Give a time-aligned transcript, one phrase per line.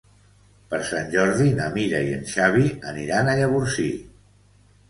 [0.71, 3.91] Per Sant Jordi na Mira i en Xavi aniran a Llavorsí.